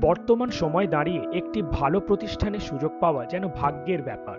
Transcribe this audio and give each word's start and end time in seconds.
বর্তমান 0.00 0.50
সময় 0.60 0.88
দাঁড়িয়ে 0.94 1.22
একটি 1.40 1.60
ভালো 1.78 1.98
প্রতিষ্ঠানে 2.00 2.58
সুযোগ 2.58 2.92
পাওয়া 3.00 3.22
যেন 3.32 3.44
ভাগ্যের 3.60 4.00
ব্যাপার। 4.02 4.38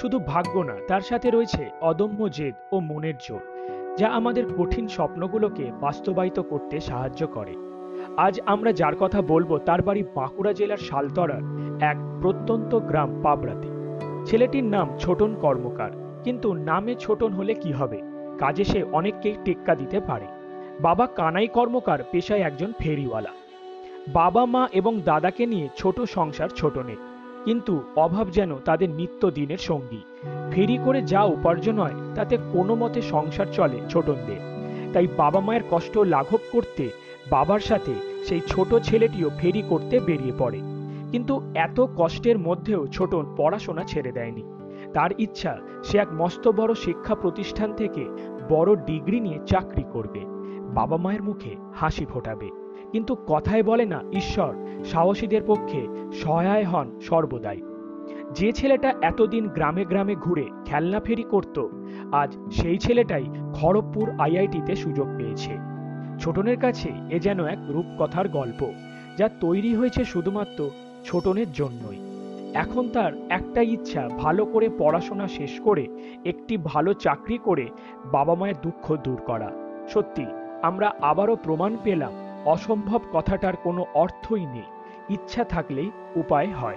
শুধু 0.00 0.16
ভাগ্য 0.26 0.54
না, 0.68 0.76
তার 0.88 1.00
সাথে 1.00 1.28
রয়েছে 1.30 1.62
অদম্য 1.80 2.20
জেদ 2.28 2.54
ও 2.72 2.76
মনের 2.80 3.16
জোর, 3.26 3.42
যা 3.98 4.08
আমাদের 4.18 4.44
কঠিন 4.58 4.86
স্বপ্নগুলোকে 4.88 5.64
বাস্তবায়িত 5.80 6.38
করতে 6.40 6.76
সাহায্য 6.80 7.22
করে। 7.26 7.54
আজ 8.16 8.34
আমরা 8.46 8.70
যার 8.72 8.94
কথা 9.00 9.20
বলব 9.22 9.50
তার 9.58 9.80
বাড়ি 9.82 10.02
বাঁকুড়া 10.14 10.52
জেলার 10.52 10.80
শালতরার 10.88 11.42
এক 11.82 11.98
প্রত্যন্ত 12.22 12.72
গ্রাম 12.90 13.10
পাবড়াতে। 13.22 13.68
ছেলেটির 14.28 14.66
নাম 14.74 14.86
ছোটন 14.98 15.30
কর্মকার, 15.34 15.92
কিন্তু 16.24 16.48
নামে 16.68 16.94
ছোটন 16.94 17.30
হলে 17.32 17.54
কি 17.54 17.70
হবে? 17.72 17.98
কাজে 18.38 18.64
সে 18.64 18.80
অনেককেই 18.92 19.36
টেক্কা 19.44 19.72
দিতে 19.74 19.98
পারে। 20.00 20.26
বাবা 20.80 21.04
কানাই 21.18 21.48
কর্মকার, 21.56 22.00
পেশায় 22.12 22.40
একজন 22.40 22.70
ফেরিওয়ালা। 22.78 23.32
বাবা, 24.08 24.46
মা 24.46 24.68
এবং 24.72 25.00
দাদাকে 25.04 25.46
নিয়ে 25.46 25.68
ছোট 25.76 26.00
সংসার 26.00 26.48
ছোটনের 26.48 26.96
কিন্তু 27.44 27.82
অভাব 27.96 28.30
যেন 28.30 28.56
তাদের 28.56 28.90
নিত্য 28.90 29.30
দিনের 29.30 29.58
সঙ্গী। 29.58 30.00
ফেরি 30.50 30.78
করে 30.84 31.02
যা 31.02 31.22
উপার্জন 31.24 31.78
হয়, 31.78 31.94
তাতে 32.14 32.38
কোনো 32.52 32.74
মতে 32.74 33.02
সংসার 33.02 33.46
চলে 33.52 33.80
ছোটনদের। 33.90 34.36
তাই 34.92 35.06
বাবা 35.16 35.40
মায়ের 35.40 35.60
কষ্ট 35.70 35.98
লাঘব 35.98 36.38
করতে 36.52 36.90
বাবার 37.30 37.60
সাথে 37.60 37.92
সেই 38.24 38.40
ছোট 38.46 38.74
ছেলেটিও 38.74 39.30
ফেরি 39.38 39.62
করতে 39.68 40.00
বেরিয়ে 40.00 40.32
পড়ে। 40.38 40.60
কিন্তু 41.12 41.40
এত 41.54 41.86
কষ্টের 41.96 42.38
মধ্যেও 42.38 42.86
ছোটন 42.86 43.34
পড়াশোনা 43.36 43.84
ছেড়ে 43.84 44.12
দেয়নি। 44.12 44.42
তার 44.92 45.10
ইচ্ছা, 45.18 45.58
সে 45.84 45.98
এক 45.98 46.08
মস্ত 46.12 46.48
বড় 46.48 46.74
শিক্ষা 46.74 47.14
প্রতিষ্ঠান 47.14 47.74
থেকে 47.74 48.04
বড় 48.48 48.76
ডিগ্রি 48.76 49.20
নিয়ে 49.20 49.38
চাকরি 49.46 49.84
করবে। 49.92 50.20
বাবা 50.74 50.96
মায়ের 50.96 51.22
মুখে 51.22 51.56
হাসি 51.74 52.04
ফোটাবে। 52.04 52.50
কিন্তু 52.92 53.16
কথায় 53.26 53.62
বলে 53.62 53.84
না 53.84 54.02
ঈশ্বর, 54.12 54.84
সাহসীদের 54.84 55.42
পক্ষে 55.46 55.86
সহায় 56.12 56.64
হন 56.64 57.00
সর্বদাই। 57.00 57.60
যে 58.34 58.52
ছেলেটা 58.52 58.94
এতদিন 59.02 59.48
গ্রামে 59.48 59.84
গ্রামে 59.84 60.14
ঘুরে 60.14 60.46
খেলনা 60.64 61.00
ফেরি 61.00 61.22
করত, 61.22 61.66
আজ 62.12 62.36
সেই 62.50 62.78
ছেলেটাই 62.78 63.24
খড়গপুর 63.54 64.10
আইআইটিতে 64.18 64.76
সুযোগ 64.76 65.08
পেয়েছে। 65.16 65.50
ছোটনের 66.18 66.58
কাছে 66.60 66.88
এ 67.10 67.18
যেন 67.18 67.44
এক 67.44 67.58
রূপকথার 67.68 68.28
গল্প, 68.28 68.72
যা 69.16 69.28
তৈরি 69.28 69.74
হয়েছে 69.74 70.04
শুধুমাত্র 70.04 70.70
ছোটনের 71.04 71.52
জন্যই। 71.52 71.98
এখন 72.54 72.88
তার 72.88 73.12
একটা 73.30 73.60
ইচ্ছা 73.60 74.08
ভালো 74.08 74.46
করে 74.46 74.68
পড়াশোনা 74.78 75.28
শেষ 75.28 75.60
করে 75.60 75.88
একটি 76.24 76.56
ভালো 76.56 76.92
চাকরি 76.92 77.38
করে 77.38 77.68
বাবা 78.12 78.34
মায়ের 78.34 78.54
দুঃখ 78.62 78.96
দূর 78.96 79.16
করা। 79.16 79.50
সত্যি, 79.88 80.26
আমরা 80.62 80.92
আবারও 81.00 81.36
প্রমাণ 81.36 81.76
পেলাম 81.84 82.12
অসম্ভব 82.44 83.00
কথাটার 83.12 83.56
কোনো 83.56 83.86
অর্থই 83.94 84.46
নেই। 84.46 84.62
ইচ্ছা 85.08 85.44
থাকলেই 85.44 85.90
উপায় 86.16 86.52
হয়। 86.52 86.76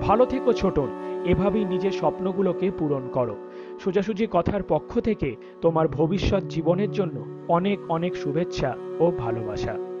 ভালো 0.00 0.26
থেকো 0.26 0.52
ছোটন, 0.52 0.88
এভাবেই 1.24 1.64
নিজের 1.64 1.90
স্বপ্নগুলোকে 1.90 2.70
পূরণ 2.70 3.08
করো। 3.08 3.36
সোজাসুজি 3.80 4.26
কথার 4.30 4.62
পক্ষ 4.62 5.00
থেকে 5.00 5.36
তোমার 5.60 5.88
ভবিষ্যৎ 5.88 6.44
জীবনের 6.44 6.90
জন্য 6.90 7.24
অনেক 7.48 7.78
অনেক 7.90 8.16
শুভেচ্ছা 8.16 8.76
ও 9.00 9.10
ভালোবাসা। 9.10 9.91